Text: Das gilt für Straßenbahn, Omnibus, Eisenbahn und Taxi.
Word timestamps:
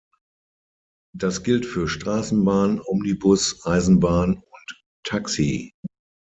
Das 1.15 1.43
gilt 1.43 1.63
für 1.67 1.87
Straßenbahn, 1.87 2.81
Omnibus, 2.83 3.63
Eisenbahn 3.67 4.37
und 4.37 4.81
Taxi. 5.05 5.75